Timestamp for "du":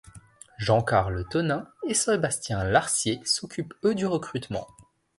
3.93-4.07